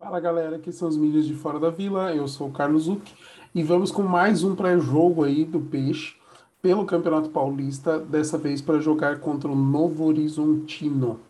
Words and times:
Fala 0.00 0.18
galera, 0.18 0.56
aqui 0.56 0.72
são 0.72 0.88
os 0.88 0.96
mídias 0.96 1.26
de 1.26 1.34
Fora 1.34 1.60
da 1.60 1.68
Vila, 1.68 2.14
eu 2.14 2.26
sou 2.26 2.48
o 2.48 2.52
Carlos 2.52 2.84
Zuc 2.84 3.12
e 3.54 3.62
vamos 3.62 3.92
com 3.92 4.02
mais 4.02 4.42
um 4.42 4.56
pré-jogo 4.56 5.24
aí 5.24 5.44
do 5.44 5.60
Peixe 5.60 6.16
pelo 6.62 6.86
Campeonato 6.86 7.28
Paulista, 7.28 7.98
dessa 7.98 8.38
vez 8.38 8.62
para 8.62 8.80
jogar 8.80 9.20
contra 9.20 9.46
o 9.50 9.54
Novo 9.54 10.06
Horizontino. 10.06 11.20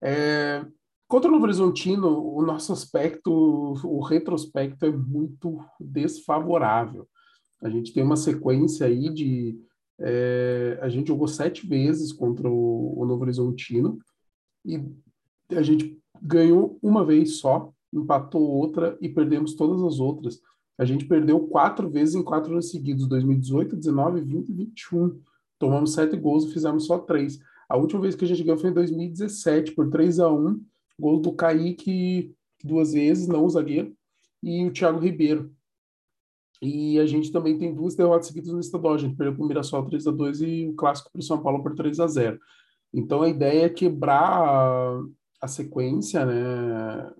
É, 0.00 0.64
contra 1.08 1.28
o 1.28 1.32
Novo 1.32 1.42
Horizontino, 1.42 2.32
o 2.32 2.40
nosso 2.42 2.72
aspecto, 2.72 3.32
o 3.82 4.00
retrospecto 4.00 4.86
é 4.86 4.90
muito 4.92 5.58
desfavorável. 5.80 7.08
A 7.60 7.68
gente 7.68 7.92
tem 7.92 8.04
uma 8.04 8.16
sequência 8.16 8.86
aí 8.86 9.12
de. 9.12 9.60
É, 9.98 10.78
a 10.80 10.88
gente 10.88 11.08
jogou 11.08 11.26
sete 11.26 11.66
vezes 11.66 12.12
contra 12.12 12.48
o, 12.48 13.00
o 13.00 13.04
Novo 13.04 13.22
Horizontino 13.22 13.98
e 14.64 14.80
a 15.50 15.60
gente 15.60 16.00
ganhou 16.22 16.78
uma 16.80 17.04
vez 17.04 17.38
só, 17.38 17.72
empatou 17.92 18.42
outra 18.42 18.96
e 19.00 19.08
perdemos 19.08 19.54
todas 19.54 19.82
as 19.82 20.00
outras. 20.00 20.40
A 20.78 20.84
gente 20.84 21.04
perdeu 21.04 21.40
quatro 21.40 21.90
vezes 21.90 22.14
em 22.14 22.22
quatro 22.22 22.52
anos 22.52 22.70
seguidos, 22.70 23.06
2018, 23.06 23.76
19, 23.76 24.20
20 24.22 24.48
e 24.48 24.52
21. 24.52 25.20
Tomamos 25.58 25.92
sete 25.92 26.16
gols 26.16 26.44
e 26.44 26.52
fizemos 26.52 26.86
só 26.86 26.98
três. 26.98 27.38
A 27.68 27.76
última 27.76 28.00
vez 28.00 28.14
que 28.14 28.24
a 28.24 28.28
gente 28.28 28.42
ganhou 28.42 28.58
foi 28.58 28.70
em 28.70 28.74
2017, 28.74 29.72
por 29.72 29.90
3 29.90 30.20
a 30.20 30.32
1 30.32 30.60
Gol 30.98 31.20
do 31.20 31.32
Kaique 31.32 32.34
duas 32.64 32.92
vezes, 32.92 33.28
não 33.28 33.44
o 33.44 33.48
zagueiro, 33.48 33.94
e 34.42 34.66
o 34.66 34.72
Thiago 34.72 34.98
Ribeiro. 34.98 35.52
E 36.62 36.98
a 36.98 37.06
gente 37.06 37.32
também 37.32 37.56
tem 37.56 37.74
duas 37.74 37.94
derrotas 37.94 38.26
seguidas 38.26 38.52
no 38.52 38.60
estadual. 38.60 38.94
A 38.94 38.98
gente 38.98 39.16
perdeu 39.16 39.34
para 39.34 39.44
o 39.44 39.48
Mirassol 39.48 39.86
3 39.86 40.06
a 40.06 40.10
2 40.10 40.40
e 40.42 40.68
o 40.68 40.74
clássico 40.74 41.10
para 41.10 41.20
o 41.20 41.22
São 41.22 41.42
Paulo 41.42 41.62
por 41.62 41.74
3 41.74 41.98
a 42.00 42.06
0 42.06 42.38
Então 42.92 43.22
a 43.22 43.28
ideia 43.28 43.64
é 43.64 43.68
quebrar 43.68 44.42
a, 44.42 45.02
a 45.40 45.48
sequência, 45.48 46.26
né? 46.26 47.12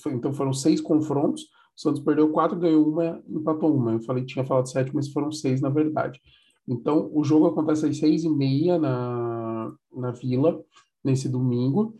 Foi, 0.00 0.12
então 0.12 0.32
foram 0.32 0.52
seis 0.52 0.80
confrontos. 0.80 1.42
O 1.76 1.80
Santos 1.80 2.00
perdeu 2.00 2.30
quatro, 2.30 2.58
ganhou 2.58 2.88
uma, 2.88 3.22
empatou 3.28 3.74
uma. 3.74 3.92
Eu 3.92 4.02
falei 4.02 4.24
tinha 4.24 4.44
falado 4.44 4.68
sete, 4.68 4.94
mas 4.94 5.08
foram 5.08 5.32
seis 5.32 5.60
na 5.60 5.68
verdade. 5.68 6.20
Então 6.68 7.10
o 7.12 7.24
jogo 7.24 7.46
acontece 7.46 7.86
às 7.86 7.98
seis 7.98 8.24
e 8.24 8.30
meia 8.30 8.78
na, 8.78 9.72
na 9.94 10.10
Vila 10.12 10.62
nesse 11.02 11.28
domingo. 11.28 11.96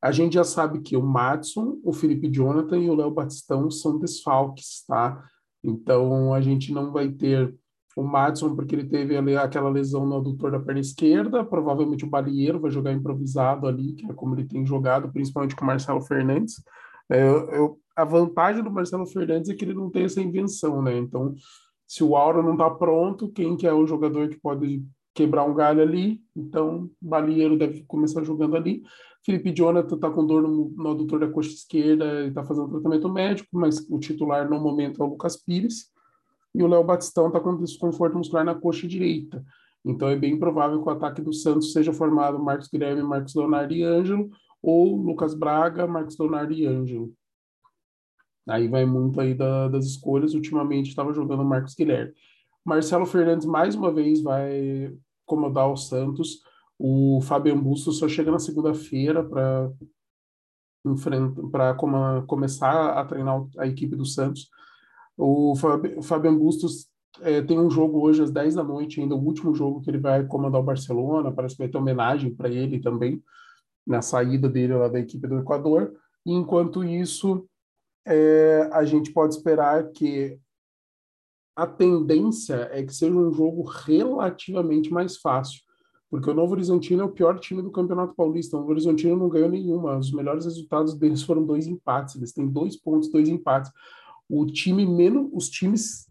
A 0.00 0.12
gente 0.12 0.34
já 0.34 0.44
sabe 0.44 0.80
que 0.80 0.96
o 0.96 1.02
Madison, 1.02 1.78
o 1.82 1.92
Felipe 1.92 2.30
Jonathan 2.30 2.78
e 2.78 2.88
o 2.88 2.94
Léo 2.94 3.10
Batistão 3.10 3.70
são 3.70 3.98
desfalques, 3.98 4.84
tá? 4.86 5.22
Então 5.64 6.32
a 6.32 6.40
gente 6.40 6.72
não 6.72 6.92
vai 6.92 7.08
ter 7.08 7.54
o 7.96 8.02
Madison 8.04 8.54
porque 8.54 8.74
ele 8.74 8.84
teve 8.84 9.16
ali 9.16 9.36
aquela 9.36 9.70
lesão 9.70 10.06
no 10.06 10.18
adutor 10.18 10.50
da 10.50 10.60
perna 10.60 10.80
esquerda, 10.80 11.42
provavelmente 11.44 12.04
o 12.04 12.10
Balieiro 12.10 12.60
vai 12.60 12.70
jogar 12.70 12.92
improvisado 12.92 13.66
ali, 13.66 13.94
que 13.94 14.04
é 14.04 14.12
como 14.12 14.34
ele 14.34 14.46
tem 14.46 14.66
jogado, 14.66 15.10
principalmente 15.10 15.56
com 15.56 15.64
o 15.64 15.66
Marcelo 15.66 16.02
Fernandes. 16.02 16.62
É, 17.10 17.22
eu, 17.22 17.78
a 17.96 18.04
vantagem 18.04 18.62
do 18.62 18.70
Marcelo 18.70 19.06
Fernandes 19.06 19.48
é 19.48 19.54
que 19.54 19.64
ele 19.64 19.74
não 19.74 19.90
tem 19.90 20.04
essa 20.04 20.20
invenção, 20.20 20.82
né? 20.82 20.96
Então, 20.96 21.34
se 21.86 22.02
o 22.02 22.16
Aura 22.16 22.42
não 22.42 22.52
está 22.52 22.68
pronto, 22.68 23.30
quem 23.30 23.56
que 23.56 23.66
é 23.66 23.72
o 23.72 23.86
jogador 23.86 24.28
que 24.28 24.38
pode 24.38 24.84
quebrar 25.14 25.44
um 25.44 25.54
galho 25.54 25.80
ali? 25.80 26.20
Então, 26.34 26.90
Balieiro 27.00 27.56
deve 27.56 27.84
começar 27.84 28.22
jogando 28.22 28.56
ali. 28.56 28.82
Felipe 29.24 29.52
Jonathan 29.52 29.96
está 29.96 30.10
com 30.10 30.26
dor 30.26 30.42
no, 30.42 30.70
no 30.76 30.90
adutor 30.90 31.18
da 31.18 31.28
coxa 31.28 31.50
esquerda 31.50 32.24
e 32.24 32.28
está 32.28 32.44
fazendo 32.44 32.68
tratamento 32.68 33.12
médico, 33.12 33.48
mas 33.52 33.78
o 33.90 33.98
titular 33.98 34.48
no 34.48 34.60
momento 34.60 35.02
é 35.02 35.06
o 35.06 35.08
Lucas 35.08 35.36
Pires. 35.36 35.90
E 36.54 36.62
o 36.62 36.66
Léo 36.66 36.84
Batistão 36.84 37.26
está 37.28 37.40
com 37.40 37.56
desconforto 37.56 38.16
muscular 38.16 38.44
na 38.44 38.54
coxa 38.54 38.86
direita. 38.86 39.44
Então 39.84 40.08
é 40.08 40.16
bem 40.16 40.38
provável 40.38 40.82
que 40.82 40.88
o 40.88 40.92
ataque 40.92 41.22
do 41.22 41.32
Santos 41.32 41.72
seja 41.72 41.92
formado 41.92 42.38
Marcos 42.38 42.68
Guilherme, 42.68 43.02
Marcos 43.02 43.34
Leonardo 43.34 43.72
e 43.72 43.82
Ângelo, 43.82 44.28
ou 44.62 44.96
Lucas 44.96 45.34
Braga, 45.34 45.86
Marcos 45.86 46.18
Leonardo 46.18 46.52
e 46.52 46.66
Ângelo. 46.66 47.12
Aí 48.48 48.68
vai 48.68 48.84
muito 48.84 49.20
aí 49.20 49.34
da, 49.34 49.68
das 49.68 49.86
escolhas. 49.86 50.34
Ultimamente 50.34 50.88
estava 50.88 51.12
jogando 51.12 51.44
Marcos 51.44 51.74
Guilherme. 51.74 52.12
Marcelo 52.64 53.06
Fernandes 53.06 53.46
mais 53.46 53.74
uma 53.74 53.92
vez 53.92 54.22
vai 54.22 54.92
comandar 55.24 55.70
o 55.70 55.76
Santos. 55.76 56.40
O 56.78 57.20
Fabian 57.22 57.58
Bustos 57.58 57.98
só 57.98 58.08
chega 58.08 58.30
na 58.30 58.38
segunda-feira 58.38 59.24
para 59.24 59.70
para 61.50 61.74
começar 62.28 62.92
a 62.92 63.04
treinar 63.04 63.44
a 63.58 63.66
equipe 63.66 63.96
do 63.96 64.04
Santos. 64.04 64.48
O 65.16 65.54
Fabian 66.02 66.36
Bustos 66.36 66.88
é, 67.22 67.42
tem 67.42 67.58
um 67.58 67.68
jogo 67.68 68.00
hoje 68.00 68.22
às 68.22 68.30
10 68.30 68.54
da 68.54 68.62
noite, 68.62 69.00
ainda 69.00 69.16
o 69.16 69.24
último 69.24 69.52
jogo 69.52 69.80
que 69.80 69.90
ele 69.90 69.98
vai 69.98 70.24
comandar 70.24 70.60
o 70.60 70.64
Barcelona, 70.64 71.32
parece 71.32 71.56
que 71.56 71.62
vai 71.62 71.68
ter 71.68 71.78
homenagem 71.78 72.32
para 72.32 72.48
ele 72.48 72.78
também 72.78 73.20
na 73.86 74.02
saída 74.02 74.48
dele 74.48 74.74
lá 74.74 74.88
da 74.88 74.98
equipe 74.98 75.26
do 75.26 75.38
Equador. 75.38 75.94
E, 76.24 76.32
enquanto 76.32 76.82
isso, 76.82 77.46
é, 78.06 78.68
a 78.72 78.84
gente 78.84 79.12
pode 79.12 79.34
esperar 79.34 79.90
que 79.92 80.38
a 81.54 81.66
tendência 81.66 82.68
é 82.72 82.82
que 82.82 82.94
seja 82.94 83.14
um 83.14 83.32
jogo 83.32 83.62
relativamente 83.62 84.92
mais 84.92 85.16
fácil, 85.16 85.62
porque 86.10 86.28
o 86.28 86.34
Novo 86.34 86.52
Horizontino 86.52 87.02
é 87.02 87.04
o 87.04 87.12
pior 87.12 87.38
time 87.38 87.62
do 87.62 87.70
Campeonato 87.70 88.14
Paulista. 88.14 88.56
O 88.56 88.60
Novo 88.60 88.72
Horizontino 88.72 89.16
não 89.16 89.28
ganhou 89.28 89.48
nenhuma. 89.48 89.98
Os 89.98 90.12
melhores 90.12 90.44
resultados 90.44 90.94
deles 90.94 91.22
foram 91.22 91.44
dois 91.44 91.66
empates. 91.66 92.14
Eles 92.14 92.32
têm 92.32 92.46
dois 92.46 92.76
pontos, 92.76 93.10
dois 93.10 93.28
empates. 93.28 93.72
O 94.28 94.46
time 94.46 94.86
menos, 94.86 95.28
os 95.32 95.48
times 95.48 96.06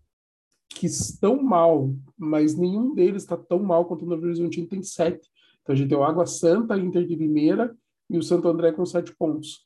que 0.69 0.85
estão 0.87 1.41
mal, 1.41 1.93
mas 2.17 2.55
nenhum 2.55 2.93
deles 2.93 3.23
está 3.23 3.37
tão 3.37 3.59
mal 3.59 3.85
quanto 3.85 4.03
o 4.03 4.07
Novo 4.07 4.25
Horizontino 4.25 4.67
tem 4.67 4.83
sete. 4.83 5.29
Então 5.65 5.73
a 5.73 5.75
gente 5.75 5.89
tem 5.89 5.97
o 5.97 6.03
Água 6.03 6.27
Santa, 6.27 6.77
Inter 6.77 7.07
de 7.07 7.15
Limeira 7.15 7.75
e 8.07 8.19
o 8.19 8.23
Santo 8.23 8.47
André 8.47 8.71
com 8.71 8.85
sete 8.85 9.15
pontos. 9.15 9.65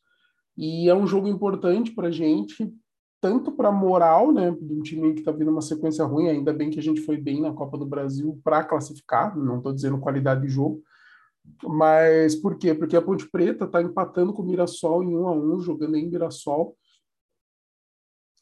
E 0.58 0.88
é 0.88 0.96
um 0.96 1.06
jogo 1.06 1.28
importante 1.28 1.92
para 1.92 2.08
a 2.08 2.12
gente, 2.12 2.74
tanto 3.20 3.52
para 3.52 3.68
a 3.68 3.72
moral, 3.72 4.32
né, 4.32 4.50
de 4.50 4.74
um 4.74 4.82
time 4.82 5.14
que 5.14 5.20
está 5.20 5.32
vindo 5.34 5.52
uma 5.52 5.62
sequência 5.62 6.06
ruim, 6.06 6.30
ainda 6.30 6.54
bem 6.54 6.70
que 6.70 6.80
a 6.80 6.82
gente 6.82 7.02
foi 7.02 7.18
bem 7.18 7.42
na 7.42 7.52
Copa 7.52 7.78
do 7.78 7.86
Brasil 7.86 8.40
para 8.46 8.64
classificar, 8.64 9.38
não 9.38 9.58
estou 9.58 9.74
dizendo 9.74 10.00
qualidade 10.00 10.42
de 10.42 10.48
jogo, 10.48 10.82
mas 11.64 12.34
por 12.36 12.58
quê? 12.58 12.74
Porque 12.74 12.96
a 12.96 13.02
Ponte 13.02 13.30
Preta 13.30 13.66
está 13.66 13.82
empatando 13.82 14.34
com 14.34 14.42
o 14.42 14.46
Mirassol 14.46 15.04
em 15.04 15.18
um 15.18 15.28
a 15.28 15.34
um, 15.34 15.60
jogando 15.60 15.98
em 15.98 16.10
Mirassol, 16.10 16.78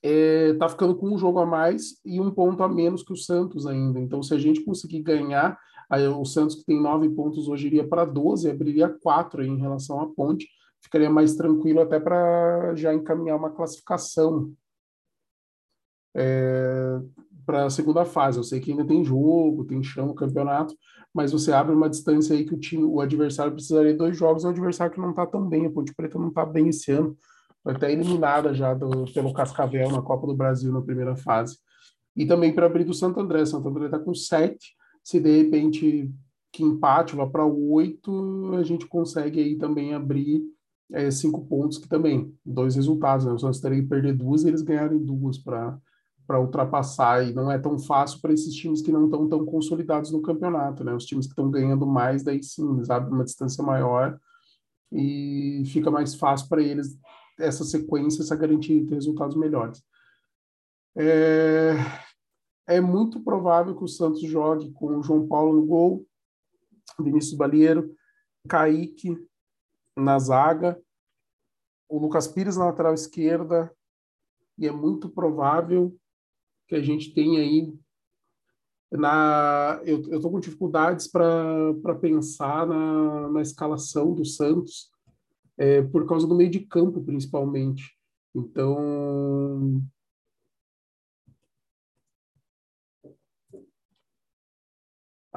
é, 0.04 0.54
tá 0.54 0.70
ficando 0.70 0.96
com 0.96 1.10
um 1.10 1.18
jogo 1.18 1.40
a 1.40 1.46
mais 1.46 2.00
e 2.06 2.22
um 2.22 2.30
ponto 2.30 2.62
a 2.62 2.68
menos 2.68 3.02
que 3.02 3.14
o 3.14 3.18
Santos 3.18 3.66
ainda. 3.66 4.00
Então, 4.00 4.22
se 4.22 4.34
a 4.34 4.38
gente 4.38 4.64
conseguir 4.64 5.02
ganhar, 5.02 5.58
aí 5.90 6.08
o 6.08 6.26
Santos 6.26 6.56
que 6.56 6.66
tem 6.66 6.82
nove 6.82 7.10
pontos 7.10 7.48
hoje 7.48 7.68
iria 7.68 7.88
para 7.88 8.06
12, 8.06 8.50
abriria 8.50 8.90
quatro 8.90 9.44
em 9.44 9.58
relação 9.58 10.00
à 10.00 10.08
ponte, 10.08 10.48
ficaria 10.82 11.10
mais 11.10 11.36
tranquilo 11.36 11.82
até 11.82 12.00
para 12.00 12.76
já 12.76 12.94
encaminhar 12.94 13.38
uma 13.38 13.52
classificação 13.52 14.54
é, 16.16 17.00
para 17.46 17.66
a 17.66 17.70
segunda 17.70 18.06
fase. 18.06 18.38
Eu 18.38 18.44
sei 18.44 18.60
que 18.60 18.72
ainda 18.72 18.86
tem 18.86 19.04
jogo, 19.04 19.66
tem 19.66 19.82
chão, 19.84 20.14
campeonato, 20.14 20.76
mas 21.14 21.32
você 21.32 21.52
abre 21.52 21.74
uma 21.74 21.90
distância 21.90 22.36
aí 22.36 22.46
que 22.46 22.54
o 22.54 22.60
time, 22.60 22.84
o 22.84 23.02
adversário 23.02 23.54
precisaria 23.54 23.92
de 23.92 23.98
dois 23.98 24.18
jogos, 24.18 24.44
é 24.44 24.48
um 24.48 24.52
adversário 24.52 24.94
que 24.94 25.02
não 25.02 25.12
está 25.12 25.26
tão 25.26 25.48
bem, 25.48 25.66
a 25.66 25.72
Ponte 25.72 25.94
Preta 25.96 26.20
não 26.20 26.30
está 26.30 26.46
bem 26.46 26.70
esse 26.70 26.92
ano 26.92 27.18
foi 27.68 27.76
até 27.76 27.92
eliminada 27.92 28.54
já 28.54 28.74
do, 28.74 29.04
pelo 29.14 29.34
Cascavel 29.34 29.92
na 29.92 30.02
Copa 30.02 30.26
do 30.26 30.34
Brasil 30.34 30.72
na 30.72 30.82
primeira 30.82 31.18
fase. 31.18 31.58
E 32.16 32.26
também 32.26 32.56
para 32.56 32.66
abrir 32.66 32.86
do 32.86 32.94
Santo 32.94 33.20
André. 33.20 33.46
Santo 33.46 33.68
André 33.68 33.88
está 33.88 34.00
com 34.00 34.14
sete. 34.14 34.74
Se 35.08 35.22
de 35.22 35.42
repente 35.42 36.14
que 36.52 36.62
empate 36.62 37.16
vá 37.16 37.26
para 37.26 37.46
oito, 37.46 38.56
a 38.56 38.64
gente 38.64 38.86
consegue 38.86 39.40
aí 39.40 39.56
também 39.56 39.94
abrir 39.94 40.44
é, 40.92 41.10
cinco 41.10 41.46
pontos, 41.46 41.78
que 41.78 41.88
também, 41.88 42.38
dois 42.46 42.76
resultados. 42.76 43.26
Né? 43.26 43.32
O 43.32 43.40
Santos 43.40 43.62
teria 43.62 43.82
que 43.82 43.88
perder 43.88 44.14
duas 44.14 44.44
e 44.44 44.50
eles 44.50 44.62
ganharem 44.62 45.00
duas 45.00 45.38
para 45.38 45.80
para 46.28 46.42
ultrapassar 46.42 47.26
e 47.26 47.34
não 47.34 47.50
é 47.50 47.58
tão 47.58 47.80
fácil 47.80 48.20
para 48.20 48.34
esses 48.34 48.54
times 48.54 48.82
que 48.82 48.92
não 48.92 49.06
estão 49.06 49.30
tão 49.30 49.46
consolidados 49.46 50.12
no 50.12 50.22
campeonato, 50.22 50.84
né? 50.84 50.94
Os 50.94 51.06
times 51.06 51.26
que 51.26 51.32
estão 51.32 51.50
ganhando 51.50 51.88
mais, 51.88 52.22
daí 52.22 52.44
sim, 52.44 52.76
eles 52.76 52.90
abrem 52.90 53.14
uma 53.14 53.24
distância 53.24 53.64
maior 53.64 54.20
e 54.92 55.64
fica 55.68 55.90
mais 55.90 56.16
fácil 56.16 56.50
para 56.50 56.62
eles 56.62 57.00
essa 57.40 57.64
sequência, 57.64 58.22
essa 58.22 58.36
garantia 58.36 58.84
de 58.84 58.94
resultados 58.94 59.38
melhores. 59.38 59.82
É, 60.98 61.78
é 62.68 62.82
muito 62.82 63.22
provável 63.22 63.76
que 63.76 63.84
o 63.84 63.88
Santos 63.88 64.22
jogue 64.22 64.72
com 64.74 64.98
o 64.98 65.04
João 65.04 65.28
Paulo 65.28 65.54
no 65.54 65.66
gol, 65.66 66.06
Vinícius 67.00 67.38
Balieiro, 67.38 67.96
Kaique 68.48 69.18
na 69.96 70.20
zaga, 70.20 70.80
o 71.90 71.98
Lucas 71.98 72.28
Pires 72.28 72.58
na 72.58 72.66
lateral 72.66 72.94
esquerda, 72.94 73.74
e 74.58 74.68
é 74.68 74.72
muito 74.72 75.10
provável 75.10 75.98
que 76.68 76.76
a 76.76 76.82
gente 76.82 77.14
tenha 77.14 77.40
aí 77.40 77.74
na 78.92 79.82
eu 79.86 80.00
estou 80.00 80.32
com 80.32 80.40
dificuldades 80.40 81.08
para 81.08 81.96
pensar 82.00 82.66
na, 82.66 83.30
na 83.30 83.42
escalação 83.42 84.14
do 84.14 84.26
Santos 84.26 84.90
é, 85.58 85.82
por 85.82 86.06
causa 86.08 86.28
do 86.28 86.36
meio 86.36 86.50
de 86.50 86.62
campo, 86.62 87.04
principalmente. 87.04 87.98
Então, 88.34 89.82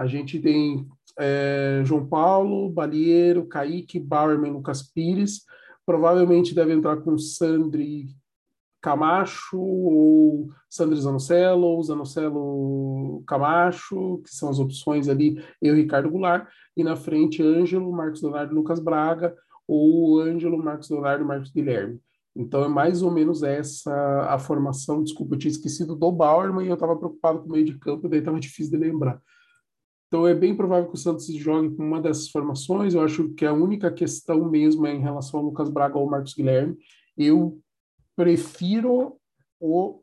a 0.00 0.06
gente 0.06 0.40
tem 0.40 0.88
é, 1.18 1.82
João 1.84 2.06
Paulo, 2.06 2.70
Balieiro, 2.70 3.44
Kaique, 3.44 4.00
Bauerman, 4.00 4.52
Lucas 4.52 4.82
Pires. 4.82 5.44
provavelmente 5.84 6.54
deve 6.54 6.72
entrar 6.72 6.96
com 7.02 7.18
Sandri 7.18 8.06
Camacho, 8.80 9.60
ou 9.60 10.48
Sandri 10.70 10.98
Zanocelo, 10.98 11.66
ou 11.66 11.82
Zanocelo 11.82 13.22
Camacho, 13.26 14.22
que 14.24 14.34
são 14.34 14.48
as 14.48 14.58
opções 14.58 15.06
ali, 15.06 15.44
eu 15.60 15.76
e 15.76 15.82
Ricardo 15.82 16.08
Goulart, 16.08 16.48
e 16.74 16.82
na 16.82 16.96
frente 16.96 17.42
Ângelo, 17.42 17.92
Marcos 17.92 18.22
Leonardo 18.22 18.54
Lucas 18.54 18.80
Braga, 18.80 19.36
ou 19.68 20.18
Ângelo, 20.18 20.56
Marcos 20.56 20.88
Leonardo 20.88 21.26
Marcos 21.26 21.50
Guilherme. 21.50 22.00
Então 22.34 22.64
é 22.64 22.68
mais 22.68 23.02
ou 23.02 23.10
menos 23.10 23.42
essa 23.42 23.92
a 24.30 24.38
formação. 24.38 25.02
Desculpa, 25.02 25.34
eu 25.34 25.38
tinha 25.38 25.50
esquecido 25.50 25.94
do 25.94 26.10
Bauerman 26.10 26.64
e 26.64 26.68
eu 26.68 26.74
estava 26.74 26.96
preocupado 26.96 27.40
com 27.40 27.48
o 27.48 27.52
meio 27.52 27.66
de 27.66 27.78
campo, 27.78 28.08
daí 28.08 28.20
estava 28.20 28.40
difícil 28.40 28.70
de 28.70 28.78
lembrar. 28.78 29.20
Então 30.10 30.26
é 30.26 30.34
bem 30.34 30.56
provável 30.56 30.88
que 30.88 30.96
o 30.96 30.98
Santos 30.98 31.26
jogue 31.26 31.70
com 31.76 31.84
uma 31.84 32.00
dessas 32.00 32.28
formações. 32.28 32.94
Eu 32.94 33.02
acho 33.02 33.28
que 33.34 33.46
a 33.46 33.52
única 33.52 33.92
questão 33.92 34.50
mesmo 34.50 34.84
é 34.84 34.92
em 34.92 35.00
relação 35.00 35.38
ao 35.38 35.46
Lucas 35.46 35.68
Braga 35.68 35.96
ou 35.96 36.10
Marcos 36.10 36.34
Guilherme. 36.34 36.76
Eu 37.16 37.60
prefiro 38.16 39.16
o 39.60 40.02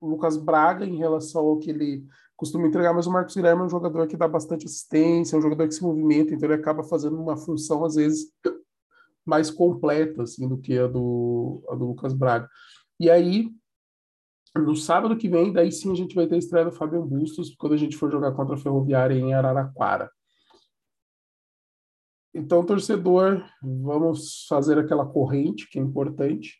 Lucas 0.00 0.36
Braga 0.36 0.86
em 0.86 0.96
relação 0.96 1.44
ao 1.44 1.58
que 1.58 1.70
ele 1.70 2.06
costuma 2.36 2.68
entregar, 2.68 2.94
mas 2.94 3.08
o 3.08 3.10
Marcos 3.10 3.34
Guilherme 3.34 3.62
é 3.62 3.64
um 3.64 3.68
jogador 3.68 4.06
que 4.06 4.16
dá 4.16 4.28
bastante 4.28 4.64
assistência, 4.64 5.34
é 5.34 5.38
um 5.40 5.42
jogador 5.42 5.66
que 5.66 5.74
se 5.74 5.82
movimenta, 5.82 6.32
então 6.32 6.48
ele 6.48 6.60
acaba 6.60 6.84
fazendo 6.84 7.20
uma 7.20 7.36
função, 7.36 7.84
às 7.84 7.96
vezes, 7.96 8.32
mais 9.26 9.50
completa 9.50 10.22
assim, 10.22 10.46
do 10.48 10.56
que 10.56 10.78
a 10.78 10.86
do, 10.86 11.64
a 11.68 11.74
do 11.74 11.84
Lucas 11.84 12.14
Braga. 12.14 12.48
E 13.00 13.10
aí, 13.10 13.50
no 14.58 14.76
sábado 14.76 15.16
que 15.16 15.28
vem, 15.28 15.52
daí 15.52 15.70
sim 15.72 15.92
a 15.92 15.94
gente 15.94 16.14
vai 16.14 16.26
ter 16.26 16.36
a 16.36 16.38
estreia 16.38 16.64
do 16.64 16.72
Fábio 16.72 17.04
Bustos, 17.04 17.54
quando 17.56 17.74
a 17.74 17.76
gente 17.76 17.96
for 17.96 18.10
jogar 18.10 18.32
contra 18.32 18.54
a 18.54 18.58
Ferroviária 18.58 19.14
em 19.14 19.34
Araraquara. 19.34 20.10
Então, 22.34 22.64
torcedor, 22.64 23.44
vamos 23.62 24.46
fazer 24.48 24.78
aquela 24.78 25.04
corrente 25.04 25.68
que 25.68 25.78
é 25.78 25.82
importante. 25.82 26.56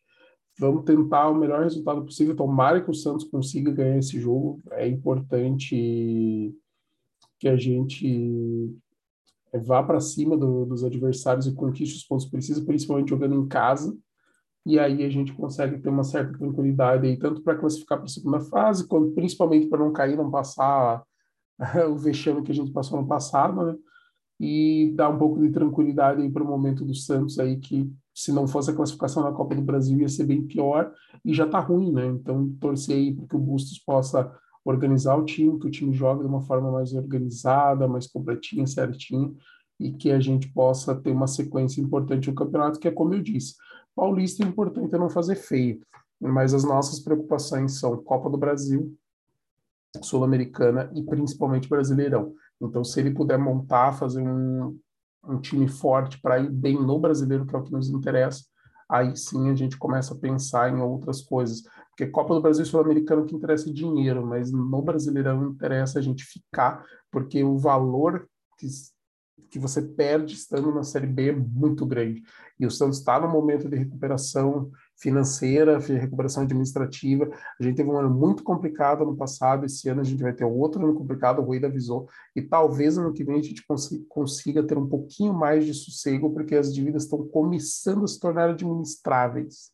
Vamos 0.58 0.84
tentar 0.84 1.28
o 1.28 1.34
melhor 1.34 1.62
resultado 1.62 2.04
possível. 2.04 2.34
Tomara 2.34 2.82
que 2.82 2.90
o 2.90 2.94
Santos 2.94 3.24
consiga 3.24 3.70
ganhar 3.70 3.98
esse 3.98 4.18
jogo. 4.18 4.60
É 4.72 4.88
importante 4.88 6.52
que 7.38 7.48
a 7.48 7.56
gente 7.56 8.74
vá 9.64 9.82
para 9.82 10.00
cima 10.00 10.36
do, 10.36 10.66
dos 10.66 10.82
adversários 10.82 11.46
e 11.46 11.54
conquiste 11.54 11.96
os 11.96 12.04
pontos 12.04 12.26
precisos, 12.26 12.64
principalmente 12.64 13.10
jogando 13.10 13.36
em 13.36 13.46
casa. 13.46 13.96
E 14.66 14.78
aí 14.78 15.04
a 15.04 15.08
gente 15.08 15.32
consegue 15.32 15.78
ter 15.78 15.88
uma 15.88 16.04
certa 16.04 16.36
tranquilidade 16.36 17.06
aí, 17.06 17.16
tanto 17.16 17.42
para 17.42 17.56
classificar 17.56 17.98
para 17.98 18.06
a 18.06 18.10
segunda 18.10 18.40
fase, 18.40 18.86
quanto 18.86 19.12
principalmente 19.12 19.66
para 19.68 19.78
não 19.78 19.92
cair, 19.92 20.16
não 20.16 20.30
passar 20.30 21.02
o 21.90 21.96
vexame 21.96 22.42
que 22.42 22.52
a 22.52 22.54
gente 22.54 22.72
passou 22.72 23.00
no 23.00 23.06
passado, 23.06 23.64
né? 23.64 23.76
E 24.40 24.92
dar 24.94 25.08
um 25.08 25.18
pouco 25.18 25.40
de 25.40 25.50
tranquilidade 25.50 26.22
aí 26.22 26.30
para 26.30 26.44
o 26.44 26.46
momento 26.46 26.84
do 26.84 26.94
Santos 26.94 27.38
aí, 27.38 27.56
que 27.56 27.90
se 28.14 28.32
não 28.32 28.46
fosse 28.46 28.70
a 28.70 28.74
classificação 28.74 29.22
na 29.22 29.32
Copa 29.32 29.54
do 29.54 29.62
Brasil 29.62 29.98
ia 29.98 30.08
ser 30.08 30.24
bem 30.24 30.46
pior 30.46 30.92
e 31.24 31.32
já 31.32 31.44
está 31.44 31.60
ruim, 31.60 31.92
né? 31.92 32.06
Então 32.06 32.48
torcer 32.60 32.96
aí 32.96 33.14
para 33.14 33.26
que 33.26 33.36
o 33.36 33.38
Bustos 33.38 33.78
possa 33.78 34.32
organizar 34.64 35.16
o 35.16 35.24
time, 35.24 35.58
que 35.58 35.66
o 35.66 35.70
time 35.70 35.92
jogue 35.92 36.22
de 36.22 36.28
uma 36.28 36.42
forma 36.42 36.70
mais 36.70 36.92
organizada, 36.92 37.88
mais 37.88 38.06
completinha, 38.06 38.66
certinha, 38.66 39.32
e 39.80 39.92
que 39.92 40.10
a 40.10 40.20
gente 40.20 40.52
possa 40.52 40.94
ter 40.94 41.10
uma 41.10 41.26
sequência 41.26 41.80
importante 41.80 42.28
no 42.28 42.34
campeonato, 42.34 42.78
que 42.78 42.88
é 42.88 42.90
como 42.90 43.14
eu 43.14 43.22
disse, 43.22 43.54
Paulista 43.98 44.44
é 44.44 44.46
importante 44.46 44.94
é 44.94 44.98
não 44.98 45.10
fazer 45.10 45.34
feio, 45.34 45.80
mas 46.20 46.54
as 46.54 46.62
nossas 46.62 47.00
preocupações 47.00 47.80
são 47.80 47.96
Copa 47.96 48.30
do 48.30 48.38
Brasil, 48.38 48.96
Sul-Americana 50.00 50.88
e 50.94 51.02
principalmente 51.02 51.68
Brasileirão. 51.68 52.32
Então, 52.60 52.84
se 52.84 53.00
ele 53.00 53.10
puder 53.10 53.36
montar, 53.36 53.90
fazer 53.94 54.22
um, 54.22 54.78
um 55.24 55.40
time 55.40 55.66
forte 55.66 56.20
para 56.22 56.38
ir 56.38 56.48
bem 56.48 56.80
no 56.80 56.96
brasileiro, 57.00 57.44
que 57.44 57.56
é 57.56 57.58
o 57.58 57.62
que 57.64 57.72
nos 57.72 57.90
interessa, 57.90 58.44
aí 58.88 59.16
sim 59.16 59.50
a 59.50 59.54
gente 59.56 59.76
começa 59.76 60.14
a 60.14 60.16
pensar 60.16 60.72
em 60.72 60.80
outras 60.80 61.20
coisas. 61.20 61.64
Porque 61.90 62.06
Copa 62.06 62.34
do 62.34 62.40
Brasil 62.40 62.64
Sul-Americano 62.64 63.26
que 63.26 63.34
interessa 63.34 63.68
é 63.68 63.72
dinheiro, 63.72 64.24
mas 64.24 64.52
no 64.52 64.80
Brasileirão 64.80 65.48
interessa 65.48 65.98
a 65.98 66.02
gente 66.02 66.22
ficar, 66.22 66.84
porque 67.10 67.42
o 67.42 67.58
valor 67.58 68.28
que, 68.56 68.68
que 69.50 69.58
você 69.58 69.80
perde 69.80 70.34
estando 70.34 70.72
na 70.72 70.82
Série 70.82 71.06
B 71.06 71.32
muito 71.32 71.86
grande. 71.86 72.22
E 72.58 72.66
o 72.66 72.70
Santos 72.70 72.98
está 72.98 73.18
no 73.20 73.28
momento 73.28 73.68
de 73.68 73.76
recuperação 73.76 74.70
financeira, 74.96 75.78
recuperação 75.78 76.42
administrativa. 76.42 77.30
A 77.58 77.62
gente 77.62 77.76
teve 77.76 77.88
um 77.88 77.96
ano 77.96 78.10
muito 78.10 78.42
complicado 78.42 79.04
no 79.04 79.16
passado, 79.16 79.64
esse 79.64 79.88
ano 79.88 80.00
a 80.00 80.04
gente 80.04 80.22
vai 80.22 80.32
ter 80.32 80.44
outro 80.44 80.84
ano 80.84 80.94
complicado, 80.94 81.40
o 81.40 81.44
Ruído 81.44 81.66
avisou, 81.66 82.08
e 82.34 82.42
talvez 82.42 82.98
ano 82.98 83.12
que 83.12 83.24
vem 83.24 83.38
a 83.38 83.42
gente 83.42 83.64
consiga 84.08 84.62
ter 84.62 84.76
um 84.76 84.88
pouquinho 84.88 85.32
mais 85.32 85.64
de 85.64 85.72
sossego, 85.72 86.32
porque 86.32 86.54
as 86.54 86.74
dívidas 86.74 87.04
estão 87.04 87.26
começando 87.28 88.04
a 88.04 88.08
se 88.08 88.18
tornar 88.18 88.50
administráveis. 88.50 89.70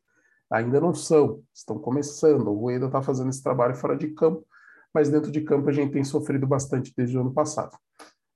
Ainda 0.50 0.80
não 0.80 0.94
são, 0.94 1.42
estão 1.52 1.78
começando. 1.78 2.48
O 2.48 2.54
Rueda 2.54 2.86
está 2.86 3.02
fazendo 3.02 3.30
esse 3.30 3.42
trabalho 3.42 3.74
fora 3.74 3.96
de 3.96 4.08
campo, 4.08 4.46
mas 4.92 5.08
dentro 5.08 5.32
de 5.32 5.40
campo 5.40 5.68
a 5.68 5.72
gente 5.72 5.92
tem 5.92 6.04
sofrido 6.04 6.46
bastante 6.46 6.92
desde 6.96 7.16
o 7.16 7.22
ano 7.22 7.32
passado. 7.32 7.76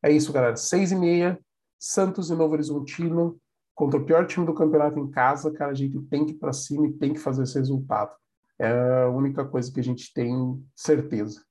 É 0.03 0.11
isso, 0.11 0.33
galera. 0.33 0.57
Seis 0.57 0.93
e 0.93 0.97
meia, 0.97 1.39
Santos 1.79 2.31
e 2.31 2.35
Novo 2.35 2.55
Horizontino 2.55 3.39
contra 3.75 4.01
o 4.01 4.05
pior 4.05 4.27
time 4.27 4.45
do 4.45 4.55
campeonato 4.55 4.99
em 4.99 5.09
casa, 5.09 5.53
cara, 5.53 5.71
a 5.71 5.75
gente 5.75 6.01
tem 6.07 6.27
que 6.27 6.33
ir 6.33 6.39
para 6.39 6.53
cima 6.53 6.89
e 6.89 6.93
tem 6.93 7.13
que 7.13 7.21
fazer 7.21 7.45
esse 7.45 7.57
resultado. 7.57 8.11
É 8.59 9.05
a 9.05 9.09
única 9.09 9.45
coisa 9.45 9.73
que 9.73 9.79
a 9.79 9.85
gente 9.85 10.13
tem 10.13 10.61
certeza. 10.75 11.45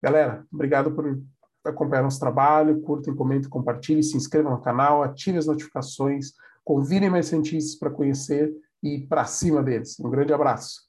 Galera, 0.00 0.46
obrigado 0.52 0.92
por 0.92 1.20
acompanhar 1.64 2.02
nosso 2.02 2.20
trabalho. 2.20 2.80
Curtem, 2.82 3.16
comentem, 3.16 3.50
compartilhem, 3.50 4.02
se 4.02 4.16
inscrevam 4.16 4.52
no 4.52 4.62
canal, 4.62 5.02
ativem 5.02 5.38
as 5.38 5.46
notificações, 5.46 6.34
convidem 6.62 7.10
mais 7.10 7.26
cientistas 7.26 7.74
para 7.76 7.90
conhecer 7.90 8.54
e 8.80 9.04
para 9.04 9.24
cima 9.24 9.60
deles. 9.60 9.98
Um 9.98 10.10
grande 10.10 10.32
abraço. 10.32 10.82